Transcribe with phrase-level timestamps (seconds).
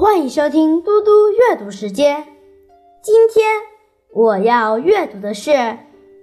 [0.00, 2.26] 欢迎收听嘟嘟阅读时间。
[3.02, 3.46] 今天
[4.14, 5.50] 我要阅读的是《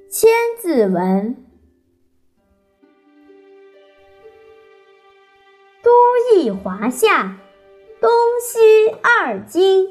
[0.10, 1.36] 千字文》。
[5.84, 5.92] 都
[6.34, 7.38] 邑华夏，
[8.02, 8.10] 东
[8.42, 9.90] 西二京，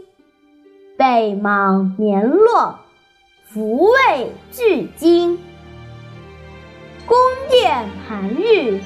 [0.99, 2.81] 北邙绵洛，
[3.45, 5.39] 福卫巨津。
[7.07, 7.17] 宫
[7.49, 8.81] 殿盘玉，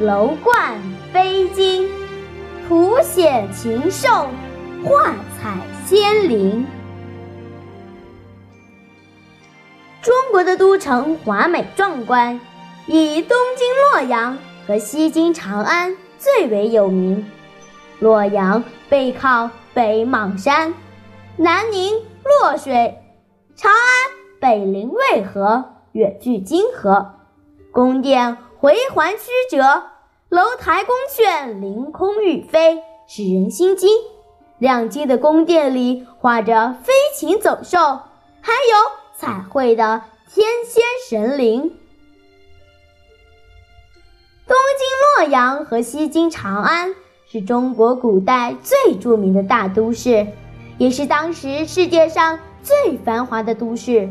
[0.00, 0.78] 楼观
[1.14, 1.88] 飞金，
[2.66, 4.08] 图显禽兽，
[4.84, 6.66] 画彩仙灵。
[10.00, 12.40] 中国的都城华美壮观，
[12.86, 17.26] 以东京洛阳和西京长安最为有名。
[18.00, 20.72] 洛阳背靠北邙山，
[21.36, 21.92] 南临
[22.24, 22.94] 洛水；
[23.54, 23.80] 长安
[24.40, 27.14] 北临渭河，远距泾河。
[27.70, 29.82] 宫殿回环曲折，
[30.30, 33.88] 楼台宫阙凌空欲飞，使人心惊。
[34.58, 37.78] 亮晶的宫殿里画着飞禽走兽，
[38.40, 38.76] 还有
[39.16, 41.60] 彩绘的天仙神灵。
[44.46, 46.94] 东京洛阳和西京长安
[47.26, 50.26] 是中国古代最著名的大都市，
[50.78, 54.08] 也是当时世界上最繁华的都市。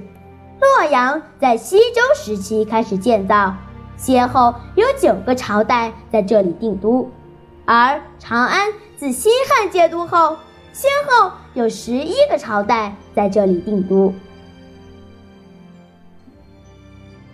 [0.61, 3.53] 洛阳在西周时期开始建造，
[3.97, 7.07] 先后有九个朝代在这里定都；
[7.65, 10.37] 而长安自西汉建都后，
[10.73, 14.13] 先后有十一个朝代在这里定都。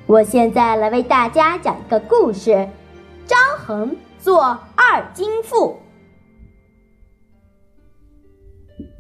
[0.06, 2.70] 我现在来为大家讲一个故事：
[3.26, 4.44] 张衡做
[4.76, 5.80] 二京赋。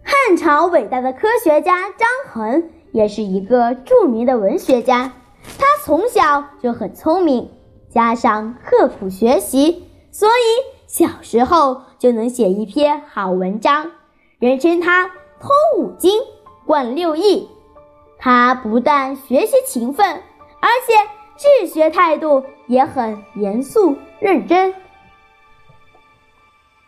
[0.03, 2.63] 汉朝伟大的科学家张衡。
[2.91, 5.13] 也是一个著名的文学家，
[5.59, 7.51] 他从小就很聪明，
[7.91, 13.91] 加上刻苦学习，所以小时候就能写一篇好文章，
[14.39, 15.07] 人称他
[15.39, 16.19] 通五经，
[16.65, 17.47] 贯六艺。
[18.17, 20.23] 他不但学习勤奋，
[20.61, 20.93] 而且
[21.37, 24.73] 治学态度也很严肃认真。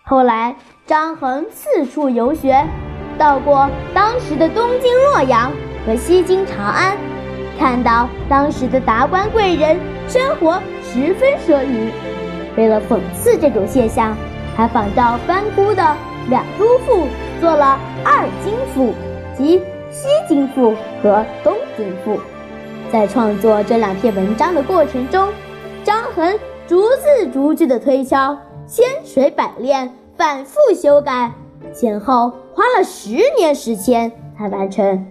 [0.03, 0.55] 后来，
[0.87, 2.65] 张衡四处游学，
[3.17, 5.51] 到过当时的东京、洛阳。
[5.83, 6.95] 和西京长安，
[7.59, 11.89] 看到当时的达官贵人生活十分奢靡。
[12.57, 14.15] 为了讽刺这种现象，
[14.57, 15.95] 他仿照班固的
[16.29, 17.07] 两都赋
[17.39, 18.93] 做了二京赋，
[19.37, 22.19] 即西京赋和东京赋。
[22.91, 25.29] 在创作这两篇文章的过程中，
[25.83, 26.37] 张衡
[26.67, 28.37] 逐字逐句的推敲，
[28.67, 31.31] 千锤百炼，反复修改，
[31.73, 35.05] 前后花了十年时间才完成。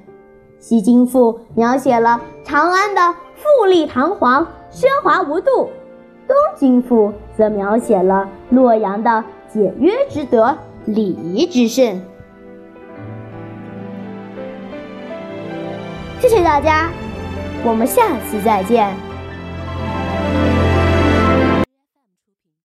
[0.60, 5.70] 西京赋描写了长安的富丽堂皇、奢华无度；
[6.28, 10.54] 东京赋则描写了洛阳的简约之德、
[10.84, 12.00] 礼仪之盛。
[16.20, 16.90] 谢谢大家，
[17.64, 19.09] 我们下期再见。